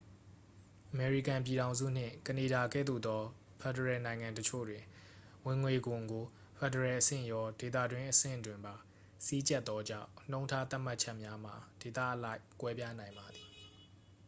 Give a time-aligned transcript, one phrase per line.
[0.91, 3.21] အမေရိကန်ပြည်ထောင်စုနှင့် ကနေဒါကဲ့သို့သော
[3.59, 4.83] ဖက်ဒရယ်နိုင်ငံအချို့တွင်
[5.45, 6.25] ဝင်ငွေခွန်ကို
[6.57, 8.73] ဖက်ဒရယ်အဆင့်ရော ဒေသတွင်းအဆင့်တွင်ပါ
[9.25, 13.47] စည်းကြပ်သောကြောင့် နှုန်းထားသတ်မှတ်ချက်များမှာ ဒေသအလိုက် ကွဲပြားနိုင်ပါသည်